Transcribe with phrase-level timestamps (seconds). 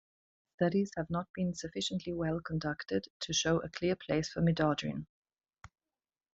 [0.55, 5.05] Studies have not been sufficiently well conducted to show a clear place for midodrine.